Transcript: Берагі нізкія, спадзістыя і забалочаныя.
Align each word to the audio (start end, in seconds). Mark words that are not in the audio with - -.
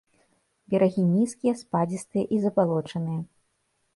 Берагі 0.73 1.03
нізкія, 1.09 1.53
спадзістыя 1.61 2.23
і 2.37 2.39
забалочаныя. 2.45 3.21